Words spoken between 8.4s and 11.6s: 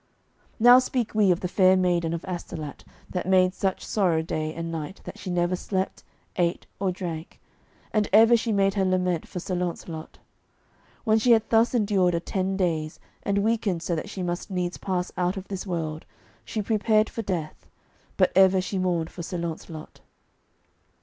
made her lament for Sir Launcelot. When she had